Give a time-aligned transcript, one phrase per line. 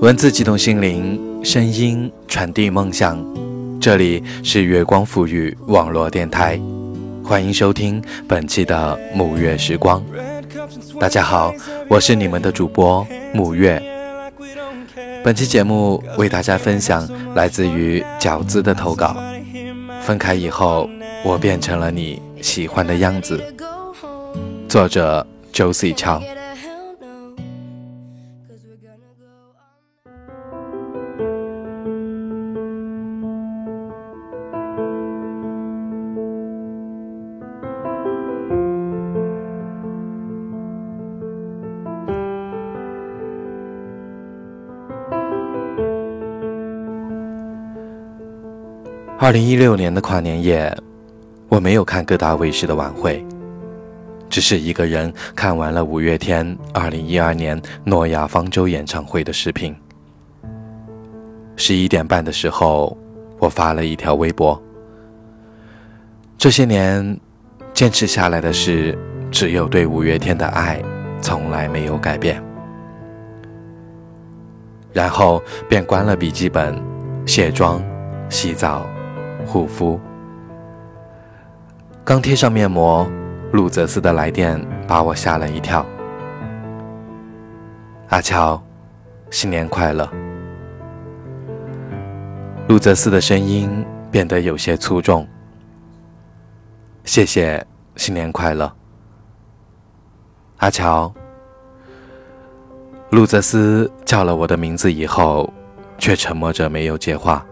[0.00, 3.18] 文字激动心灵，声音传递梦想。
[3.80, 6.60] 这里是月光赋予网络电台，
[7.24, 10.04] 欢迎收听本期的沐月时光。
[11.00, 11.52] 大家好，
[11.88, 13.82] 我是你们的主播沐月。
[15.24, 19.16] 本期节目为大家分享来自于饺子的投稿。
[20.02, 20.88] 分开以后，
[21.24, 23.42] 我变成了你喜欢的样子。
[24.68, 26.22] 作者周 C 乔。
[49.18, 50.70] 二零一六年的跨年夜，
[51.48, 53.24] 我没有看各大卫视的晚会，
[54.28, 59.74] 只是一个人看完了五月天二零一二年诺亚方舟演唱会的视频。
[61.56, 62.94] 十一点半的时候，
[63.38, 64.62] 我发了一条微博：
[66.36, 67.18] 这些年，
[67.72, 68.96] 坚持下来的是，
[69.30, 70.82] 只有对五月天的爱，
[71.22, 72.40] 从来没有改变。
[74.92, 76.78] 然后便关了笔记本，
[77.24, 77.82] 卸妆、
[78.28, 78.86] 洗澡。
[79.46, 79.98] 护肤，
[82.04, 83.08] 刚贴上面膜，
[83.52, 85.86] 路泽斯的来电把我吓了一跳。
[88.08, 88.60] 阿乔，
[89.30, 90.08] 新年快乐。
[92.68, 95.26] 路泽斯的声音变得有些粗重。
[97.04, 98.70] 谢谢，新年快乐。
[100.58, 101.12] 阿乔，
[103.10, 105.52] 路泽斯叫了我的名字以后，
[105.98, 107.46] 却沉默着没有接话。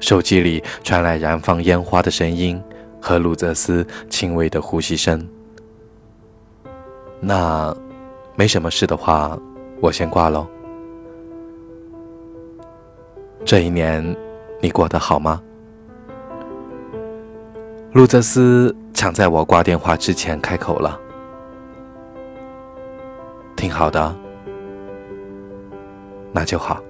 [0.00, 2.60] 手机里传来燃放烟花的声音
[3.00, 5.28] 和路泽斯轻微的呼吸声。
[7.20, 7.76] 那，
[8.34, 9.38] 没什么事的话，
[9.80, 10.46] 我先挂喽。
[13.44, 14.16] 这一年，
[14.60, 15.42] 你过得好吗？
[17.92, 20.98] 路泽斯抢在我挂电话之前开口了。
[23.56, 24.14] 挺好的，
[26.32, 26.80] 那就好。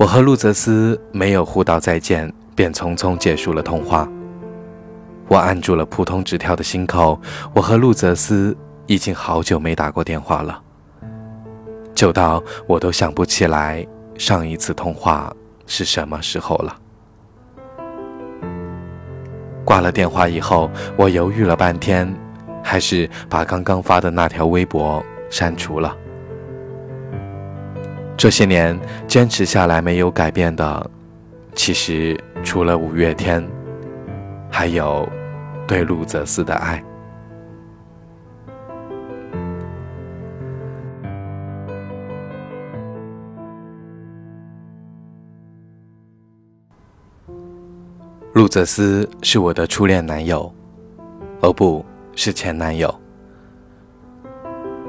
[0.00, 4.08] 我和路泽斯没有互道再见，便匆匆结束了通话。
[5.28, 7.20] 我按住了普通纸条的心口。
[7.54, 8.56] 我和路泽斯
[8.86, 10.58] 已经好久没打过电话了，
[11.94, 15.30] 久到我都想不起来上一次通话
[15.66, 16.74] 是什么时候了。
[19.66, 22.10] 挂了电话以后，我犹豫了半天，
[22.64, 25.94] 还是把刚刚发的那条微博删除了。
[28.20, 30.90] 这些年坚持下来没有改变的，
[31.54, 33.42] 其实除了五月天，
[34.50, 35.08] 还有
[35.66, 36.84] 对路泽斯的爱。
[48.34, 50.52] 路泽斯是我的初恋男友，
[51.40, 51.82] 哦，不
[52.14, 52.94] 是前男友。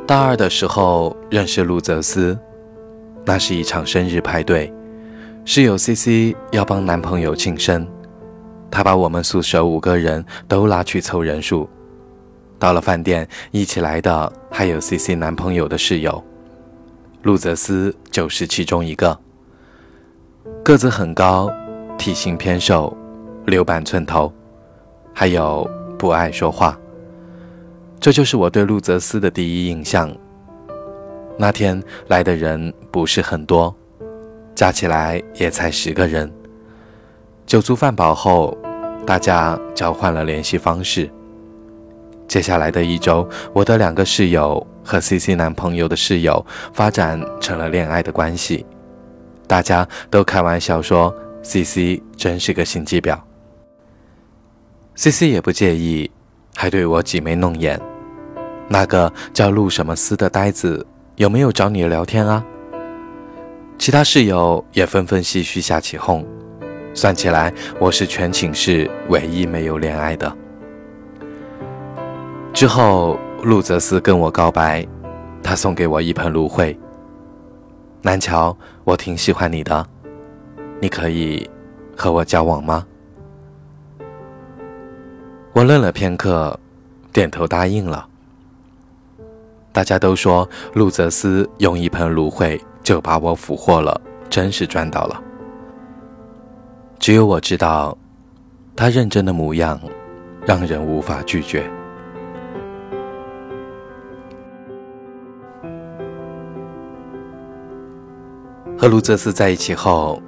[0.05, 2.37] 大二的时候认识路泽斯。
[3.25, 4.73] 那是一场生日派对，
[5.45, 7.87] 室友 C C 要帮男朋友庆生，
[8.69, 11.69] 她把我们宿舍五个人都拉去凑人数。
[12.57, 16.23] 到了饭店，一起来的还有 C C 男朋友的室友，
[17.23, 19.17] 路泽斯就是其中一个。
[20.63, 21.51] 个子很高，
[21.97, 22.95] 体型偏瘦，
[23.45, 24.31] 留板寸头，
[25.13, 25.67] 还有
[25.97, 26.77] 不爱说话。
[27.99, 30.11] 这就是我对路泽斯的第一印象。
[31.41, 33.75] 那天来的人不是很多，
[34.53, 36.31] 加起来也才十个人。
[37.47, 38.55] 酒足饭饱后，
[39.07, 41.09] 大家交换了联系方式。
[42.27, 48.63] 接下来的一周，我的两个室友和 C C 男朋友的室友发展成了恋爱的关系。
[49.47, 53.19] 大家都开玩笑说：“C C 真是个心机婊。
[54.93, 56.11] ”C C 也不介意，
[56.55, 57.81] 还对我挤眉弄眼。
[58.67, 60.85] 那个叫陆什么思的呆子。
[61.21, 62.43] 有没有找你聊天啊？
[63.77, 66.25] 其他室友也纷纷唏嘘下起哄。
[66.95, 70.35] 算起来，我是全寝室唯一没有恋爱的。
[72.51, 74.83] 之后，陆泽斯跟我告白，
[75.43, 76.75] 他送给我一盆芦荟。
[78.01, 79.85] 南桥，我挺喜欢你的，
[80.79, 81.47] 你可以
[81.95, 82.83] 和我交往吗？
[85.53, 86.59] 我愣了片刻，
[87.13, 88.07] 点头答应了。
[89.71, 95.21] 大家都说路泽斯用一盆芦荟就把我俘获了真是赚到了。
[96.99, 97.97] 只有我知道
[98.75, 99.79] 他认真的模样
[100.45, 101.69] 让人无法拒绝。
[108.77, 110.19] 和路泽斯在一起后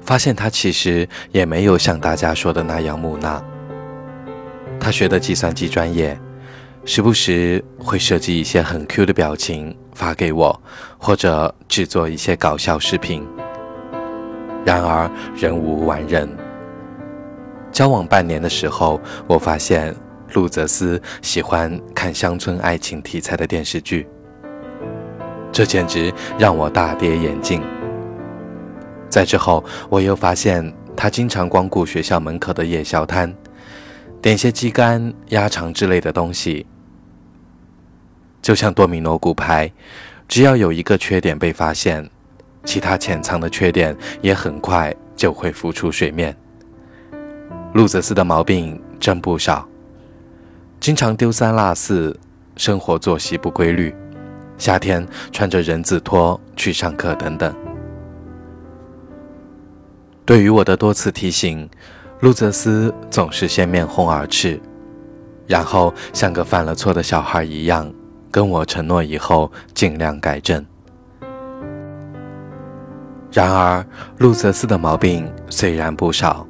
[0.00, 3.42] 发现他其实也没有像大家说的那样木讷。
[4.78, 6.18] 他学的计算机专业
[6.90, 10.58] 时不时会设计一些很 Q 的表情发给我，
[10.96, 13.22] 或者制作一些搞笑视频。
[14.64, 16.26] 然而人无完人。
[17.70, 19.94] 交往半年的时候，我发现
[20.32, 24.08] 陆泽斯喜欢看乡村爱情题材的电视剧，
[25.52, 27.62] 这简直让我大跌眼镜。
[29.10, 33.30] 在之后，我又发现他经常光顾学校门口的夜宵摊，
[34.22, 36.66] 点些鸡肝、鸭肠之类的东西，
[38.40, 39.70] 就像多米诺骨牌，
[40.26, 42.08] 只要有一个缺点被发现，
[42.64, 46.36] 其他潜藏的缺点也很快就会浮出水面。
[47.74, 49.68] 路泽斯的毛病真不少，
[50.80, 52.18] 经常丢三落四，
[52.56, 53.94] 生活作息不规律，
[54.56, 57.54] 夏天穿着人字拖去上课等等。
[60.24, 61.68] 对于我的多次提醒，
[62.20, 64.60] 路泽斯总是先面红耳赤，
[65.46, 67.90] 然后像个犯了错的小孩一样，
[68.30, 70.64] 跟我承诺以后尽量改正。
[73.32, 73.84] 然而，
[74.18, 76.46] 路泽斯的毛病虽然不少。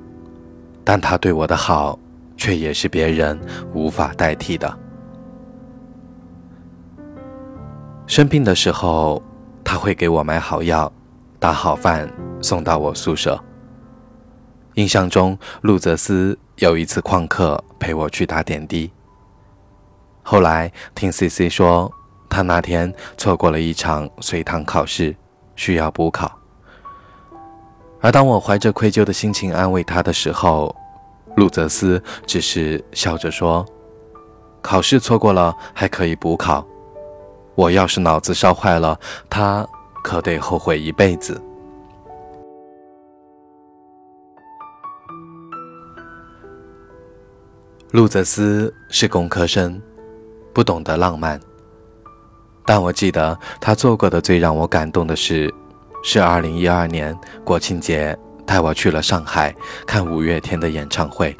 [0.85, 1.99] 但他对我的好，
[2.35, 3.39] 却也是别人
[3.75, 4.79] 无法代替的。
[8.07, 9.23] 生病的时候，
[9.63, 10.91] 他会给我买好药、
[11.39, 12.11] 打好饭
[12.41, 13.39] 送到我宿舍。
[14.77, 18.91] 印象中，路泽斯有一次旷课陪我去打点滴。
[20.31, 21.91] 后来听 C C 说，
[22.29, 25.17] 他那天错过了一场随堂考试，
[25.57, 26.31] 需要补考。
[28.03, 30.77] 而当我怀着愧疚的心情安慰他的时候，
[31.37, 33.65] 路泽斯只是笑着说
[34.61, 36.63] ：“考试错过了还可以补考，
[37.55, 39.67] 我要是脑子烧坏了，他
[40.05, 41.41] 可得后悔一辈子。”
[47.93, 49.81] 路泽斯是工科生，
[50.59, 51.41] 不懂得浪漫，
[52.67, 55.55] 但我记得他做过的最让我感动的事。
[56.03, 59.55] 是二零一二年国庆节，带我去了上海
[59.87, 61.37] 看五月天的演唱会。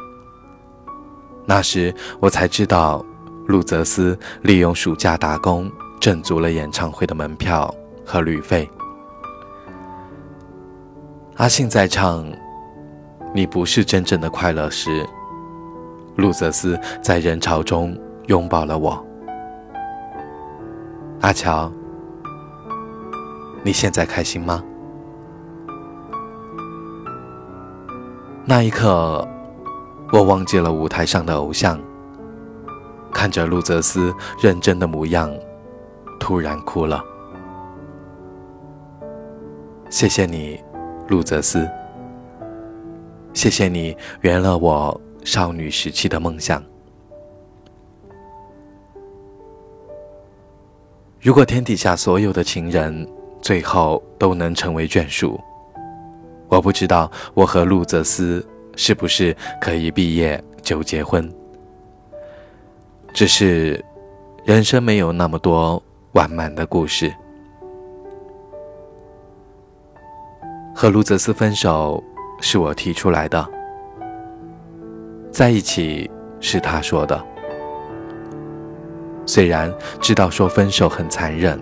[1.45, 3.05] 那时我才知道，
[3.49, 5.69] 陆泽斯利用暑假打工
[5.99, 7.75] 挣足了演唱会的门票
[8.07, 8.71] 和旅费。
[11.39, 12.25] 阿信在唱
[13.35, 15.05] 《你不是真正的快乐》时，
[16.15, 17.99] 陆泽斯在人潮中
[18.29, 19.05] 拥抱了我。
[21.21, 21.71] 阿乔。
[23.63, 24.63] 你现在开心吗？
[28.45, 29.27] 那一刻，
[30.13, 31.79] 我忘记了舞台上的偶像，
[33.13, 35.31] 看着路泽斯认真的模样，
[36.19, 37.03] 突然哭了。
[39.91, 40.59] 谢谢你，
[41.09, 41.69] 路泽斯。
[43.35, 46.63] 谢谢你圆了我少女时期的梦想。
[51.21, 53.07] 如果天底下所有的情人，
[53.43, 55.39] 最后都能成为眷属。
[56.49, 61.29] 我不知道我和路泽斯是不是可以毕业就结婚，
[63.13, 63.85] 只是
[64.45, 65.83] 人生没有那么多
[66.13, 67.13] 完满的故事。
[70.73, 72.03] 和路泽斯分手
[72.41, 73.45] 是我提出来的，
[75.33, 77.27] 在一起是他说的。
[79.29, 81.61] 虽然知道说分手很残忍。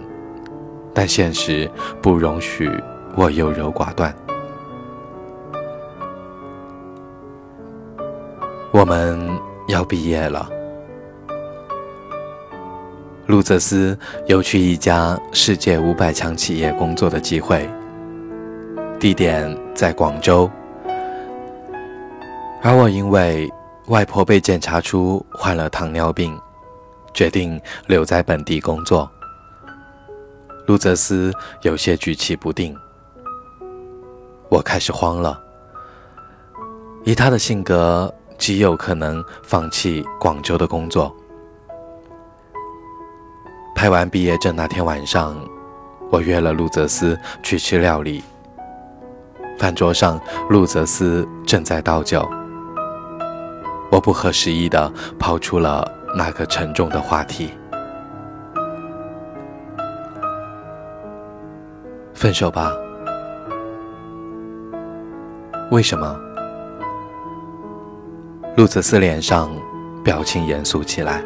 [0.94, 1.70] 但现实
[2.00, 2.70] 不容许
[3.14, 4.16] 我优柔寡断。
[8.70, 9.20] 我们
[9.68, 10.48] 要毕业了，
[13.26, 17.68] 路泽斯有去一家世界五百强企业工作的机会，
[18.98, 20.50] 地点在广州，
[22.62, 23.52] 而我因为
[23.88, 26.34] 外婆被检查出患了糖尿病，
[27.16, 29.10] 决定留在本地工作。
[30.66, 31.32] 路泽斯
[31.62, 32.76] 有些举棋不定，
[34.50, 35.40] 我开始慌了。
[37.04, 41.14] 以他的性格，极有可能放弃广州的工作。
[43.74, 45.34] 拍完毕业证那天晚上，
[46.10, 48.22] 我约了路泽斯去吃料理。
[49.58, 50.20] 饭桌上，
[50.50, 52.28] 路泽斯正在倒酒，
[53.90, 57.52] 我不合时宜地抛出了那个沉重的话题。
[62.14, 62.72] 分手吧。
[65.70, 66.18] 为什么？
[68.56, 69.50] 路泽斯脸上
[70.02, 71.22] 表情严肃起来。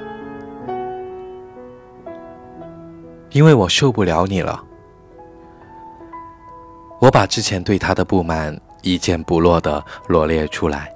[3.30, 4.60] 因为我受不了你了。
[7.00, 10.92] 我把之前对他的不满一件不落的罗列出来。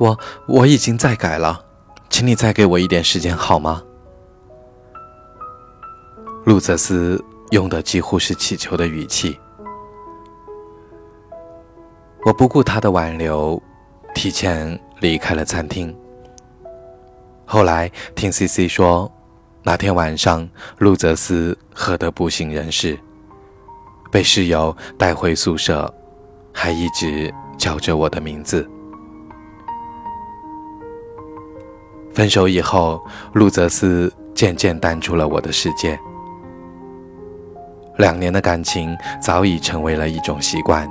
[0.00, 1.62] 我我已经在改了，
[2.08, 3.82] 请你再给我一点时间好吗？
[6.46, 9.38] 路泽斯用的几乎是乞求的语气。
[12.24, 13.62] 我不顾他的挽留，
[14.14, 15.94] 提前离开了餐厅。
[17.44, 19.12] 后来听 C C 说，
[19.62, 22.98] 那天晚上路泽斯喝得不省人事，
[24.10, 25.92] 被室友带回宿舍，
[26.54, 28.66] 还一直叫着我的名字。
[32.20, 35.98] 分手以后，路泽斯渐渐淡出了我的世界。
[37.96, 40.86] 两年的感情早已成为了一种习惯。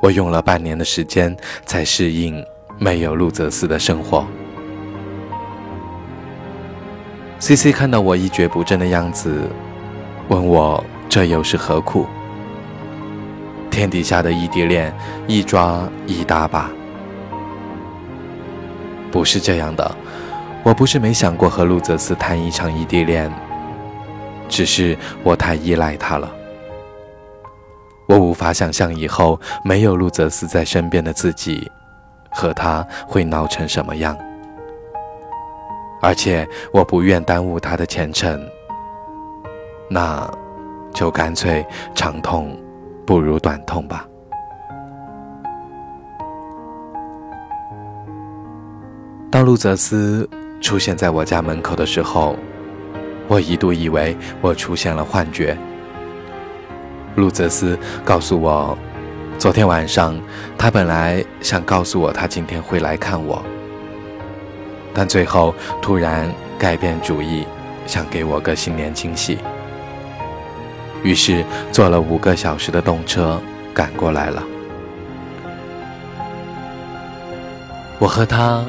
[0.00, 1.36] 我用了半年的时间
[1.66, 2.42] 才适应
[2.78, 4.26] 没有路泽斯的生活。
[7.38, 9.42] C C 看到我一蹶不振的样子，
[10.28, 12.06] 问我这又是何苦？
[13.70, 14.96] 天底下的异地恋，
[15.28, 16.70] 一抓一大把。
[19.14, 19.96] 不是这样的，
[20.64, 23.32] 我不是没想过和路泽斯谈一场异地恋，
[24.48, 26.28] 只是我太依赖他了。
[28.08, 31.70] 我无法想象以后没有路泽斯在身边的自己，
[32.28, 34.18] 和他会闹成什么样。
[36.02, 38.44] 而且我不愿耽误他的前程，
[39.88, 40.28] 那，
[40.92, 42.58] 就干脆长痛
[43.06, 44.08] 不如短痛吧。
[49.34, 50.28] 当路泽斯
[50.60, 52.36] 出现在我家门口的时候，
[53.26, 55.58] 我一度以为我出现了幻觉。
[57.16, 58.78] 路泽斯告诉我，
[59.36, 60.16] 昨天晚上
[60.56, 63.44] 他本来想告诉我他今天会来看我，
[64.94, 67.44] 但最后突然改变主意，
[67.88, 69.40] 想给我个新年惊喜，
[71.02, 73.40] 于是坐了五个小时的动车
[73.74, 74.44] 赶过来了。
[77.98, 78.64] 我和他。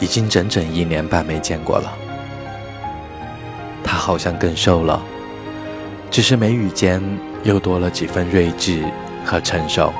[0.00, 1.92] 已经整整一年半没见过了，
[3.82, 5.02] 他好像更瘦了，
[6.10, 7.02] 只是眉宇间
[7.42, 8.84] 又多了几分睿智
[9.24, 9.92] 和成熟。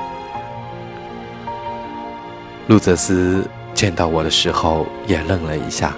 [2.67, 5.93] 路泽斯见到我的时候也愣了一下：“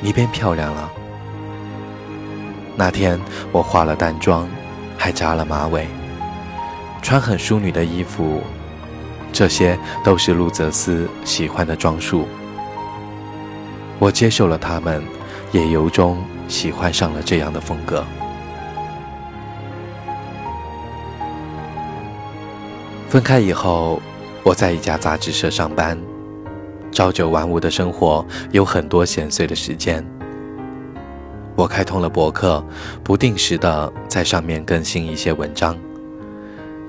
[0.00, 0.90] 你变漂亮了。”
[2.76, 3.20] 那天
[3.52, 4.48] 我化了淡妆，
[4.96, 5.86] 还扎了马尾，
[7.02, 8.40] 穿很淑女的衣服。
[9.40, 12.28] 这些都是路泽斯喜欢的装束，
[13.98, 15.02] 我接受了他们，
[15.50, 18.04] 也由衷喜欢上了这样的风格。
[23.08, 24.02] 分开以后，
[24.42, 25.98] 我在一家杂志社上班，
[26.92, 30.04] 朝九晚五的生活有很多闲碎的时间。
[31.56, 32.62] 我开通了博客，
[33.02, 35.74] 不定时的在上面更新一些文章。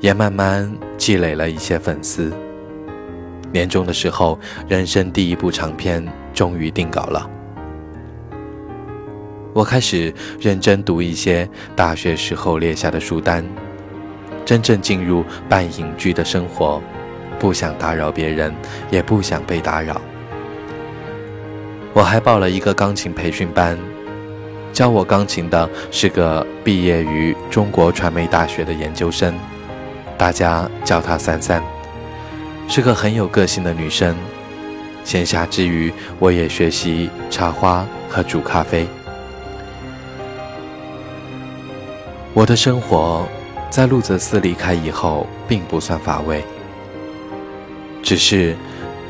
[0.02, 2.34] 也慢慢积累了一些粉丝。
[3.54, 7.30] 年终的时候，人生第一部长篇终于定稿了。
[9.54, 13.46] 我开始认真读一些大学时候列下的书单，
[14.46, 16.82] 真正进入半隐居的生活，
[17.38, 18.54] 不想打扰别人，
[18.90, 20.02] 也不想被打扰。
[21.94, 23.78] 我还报了一个钢琴培训班，
[24.72, 29.38] 教我钢琴的是个毕业于中国传媒大学的研究生。
[30.22, 31.64] 大家叫她三三，
[32.68, 34.16] 是个很有个性的女生。
[35.04, 38.86] 闲暇之余，我也学习插花和煮咖啡。
[42.36, 43.28] 我的生活
[43.72, 46.46] 在路泽斯离开以后，并不算乏味，
[48.04, 48.56] 只是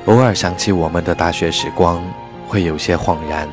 [0.05, 2.01] 偶尔想起我们的大学时光，
[2.47, 3.49] 会有些恍然。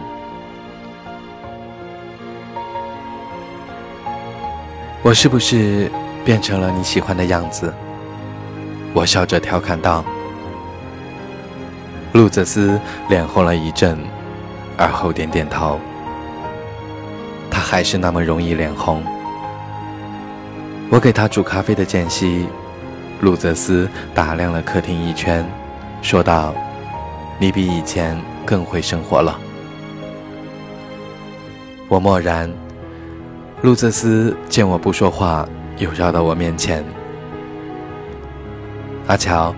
[5.02, 5.90] 我是不是？
[6.28, 7.72] 变成了你喜欢的样子，
[8.92, 10.04] 我笑着调侃道。
[12.12, 13.98] 路泽斯脸红了一阵，
[14.76, 15.80] 而后点点头。
[17.50, 19.02] 他还是那么容易脸红。
[20.90, 22.46] 我给他煮咖啡的间隙，
[23.22, 25.42] 路泽斯打量了客厅一圈，
[26.02, 26.54] 说道
[27.40, 29.38] ：“你比以前更会生活了。”
[31.88, 32.52] 我默然。
[33.62, 35.48] 路泽斯见我不说话。
[35.78, 36.84] 又绕到我面前，
[39.06, 39.54] 阿乔，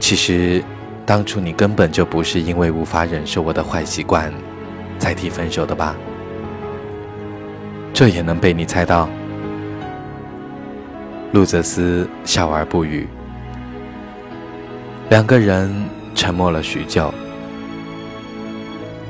[0.00, 0.64] 其实
[1.04, 4.32] 当初你根本就不是因为无法忍受我的坏习惯，
[4.98, 5.94] 才提分手的吧？
[7.92, 9.08] 这也能被你猜到？
[11.32, 13.06] 路泽斯笑而不语，
[15.10, 15.70] 两个人
[16.14, 17.12] 沉默了许久。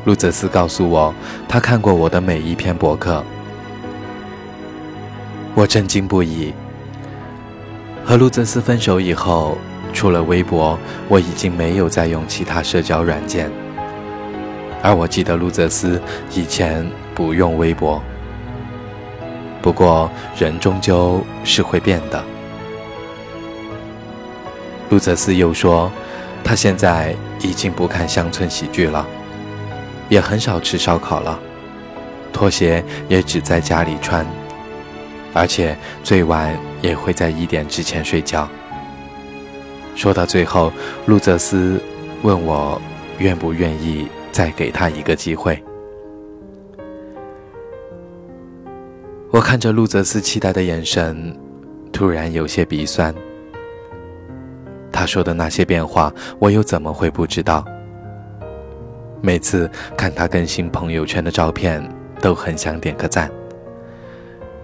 [0.05, 1.15] 路泽斯告诉我，
[1.49, 3.25] 他看过我的每一篇博客。
[5.55, 6.53] 我震惊不已。
[8.05, 9.57] 和路泽斯分手以后，
[9.93, 10.79] 除了微博，
[11.09, 13.51] 我已经没有再用其他社交软件。
[14.83, 16.01] 而我记得路泽斯
[16.35, 18.03] 以前不用微博。
[19.61, 22.25] 不过人终究是会变的。
[24.91, 25.91] 路泽斯又说，
[26.43, 29.07] 他现在已经不看乡村喜剧了，
[30.09, 31.39] 也很少吃烧烤了，
[32.33, 34.27] 拖鞋也只在家里穿，
[35.33, 38.49] 而且最晚也会在一点之前睡觉。
[39.95, 40.73] 说到最后，
[41.07, 41.81] 路泽斯
[42.23, 42.81] 问我
[43.19, 45.63] 愿不愿意再给他一个机会。
[49.31, 51.35] 我看着路泽斯期待的眼神，
[51.93, 53.15] 突然有些鼻酸。
[54.93, 57.65] 他说的那些变化，我又怎么会不知道？
[59.23, 61.83] 每次看他更新朋友圈的照片，
[62.21, 63.31] 都很想点个赞，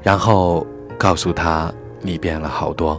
[0.08, 2.98] 然后告诉他你变了好多。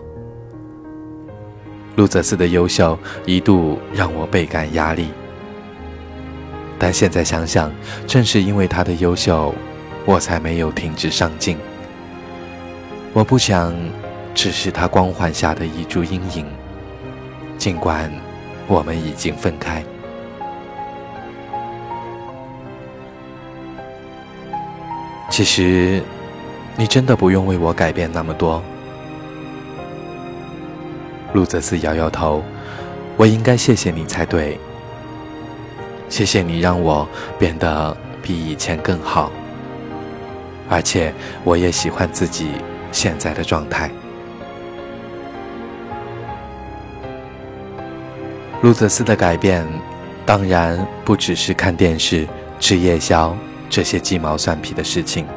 [1.95, 5.07] 路泽斯的优秀一度让我倍感压力，
[6.77, 7.73] 但现在想想，
[8.05, 9.51] 正是因为他的优秀。
[10.05, 11.57] 我才没有停止上进。
[13.11, 13.75] 我不想
[14.35, 16.45] 只是他光环下的一株阴影，
[17.57, 18.11] 尽管
[18.67, 19.83] 我们已经分开。
[25.29, 26.01] 其实，
[26.79, 28.63] 你真的不用为我改变那么多。
[31.33, 32.41] 路泽斯摇摇头，
[33.17, 34.57] 我应该谢谢你才对。
[36.07, 37.05] 谢谢你让我
[37.38, 39.29] 变得比以前更好。
[40.69, 42.51] 而且我也喜欢自己
[42.93, 43.91] 现在的状态。
[48.62, 49.67] 路泽斯的改变，
[50.25, 52.25] 当然不只是看电视、
[52.57, 53.36] 吃夜宵
[53.69, 55.27] 这些鸡毛蒜皮的事情。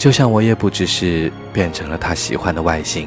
[0.00, 3.06] 就像我也不只是变成了他喜欢的外形。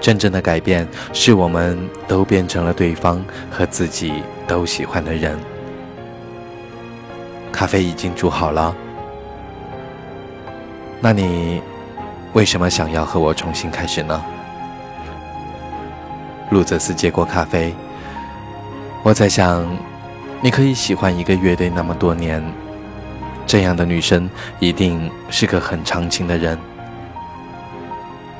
[0.00, 5.38] 真正的改变，是我们都变成了对方和自己都喜欢的人。
[7.52, 8.74] 咖啡已经煮好了。
[11.00, 11.62] 那你
[12.32, 14.20] 为什么想要和我重新开始呢？
[16.50, 17.72] 路泽斯接过咖啡，
[19.04, 19.64] 我在想，
[20.40, 22.42] 你可以喜欢一个乐队那么多年，
[23.48, 24.28] 这样的女生
[24.60, 26.56] 一定是个很长情的人。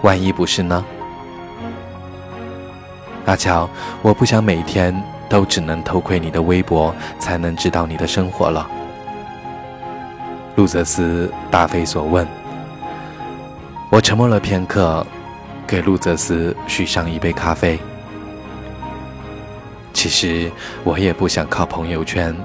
[0.02, 0.84] 万一不是呢？
[3.24, 3.68] 阿乔，
[4.02, 4.94] 我不想每天
[5.26, 8.68] 都只能偷窥你的微博才能知道你的生活了。
[10.56, 12.28] 路泽斯答非所问。
[13.90, 15.06] 我沉默了片刻，
[15.66, 17.80] 给路泽斯续上一杯咖啡。
[19.94, 20.52] 其实
[20.84, 22.36] 我也不想靠朋友圈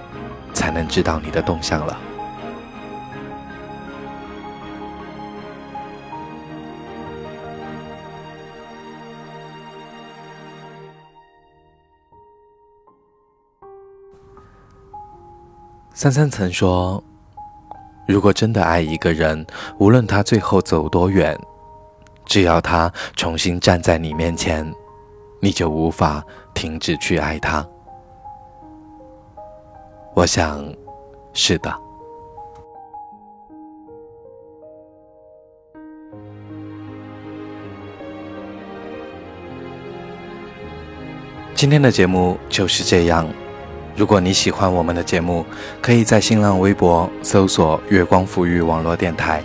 [0.53, 1.97] 才能知道你的动向了。
[15.93, 17.03] 三三曾说。
[18.05, 19.45] 如果真的爱一个人，
[19.77, 21.39] 无论他最后走多远，
[22.25, 24.69] 只要他重新站在你面前，
[25.39, 26.21] 你就无法
[26.53, 27.65] 停止去爱他。
[30.13, 30.61] 我想，
[31.31, 31.73] 是的。
[41.55, 43.25] 今天的节目就是这样。
[43.95, 45.45] 如果你喜欢我们的节目，
[45.81, 49.43] 可以在新浪微博搜索“月光抚育网络电台”，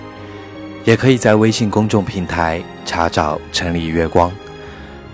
[0.85, 4.33] 也可以在微信公众平台查找“城里月光”，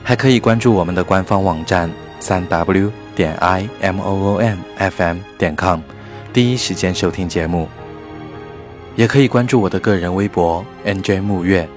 [0.05, 5.81] 还可以关注我们的官方网站三 w 点 i m o o n f m 点 com，
[6.33, 7.69] 第一时间收听节目。
[8.97, 11.69] 也可以关注我的个人微博 “n j 木月”。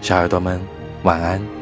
[0.00, 0.58] 小耳朵们，
[1.02, 1.61] 晚安。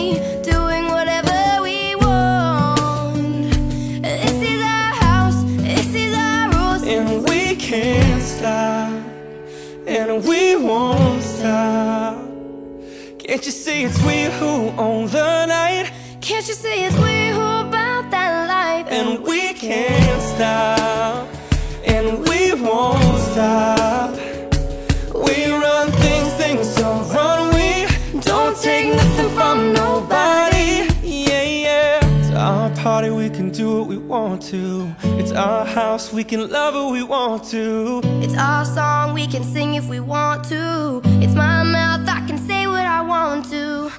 [9.97, 12.15] and we won't stop.
[13.19, 15.91] Can't you see it's we who own the night?
[16.21, 18.87] Can't you see it's we who about that life?
[18.91, 20.79] And we can't stop,
[33.21, 34.95] we can do what we want to.
[35.19, 38.01] It's our house, we can love who we want to.
[38.23, 41.01] It's our song, we can sing if we want to.
[41.23, 43.91] It's my mouth, I can say what I want to.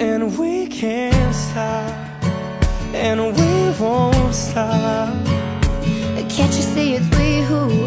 [0.00, 2.24] And we can't stop,
[2.94, 5.22] and we won't stop.
[6.34, 7.81] Can't you see it's we who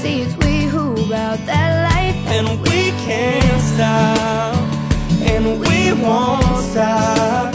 [0.00, 2.16] see it's we who about that life?
[2.36, 4.56] And we can't stop,
[5.32, 7.49] and we won't stop.